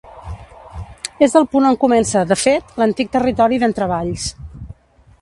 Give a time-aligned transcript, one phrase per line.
[1.27, 4.29] És el punt on comença, de fet, l'antic territori d'Entrevalls.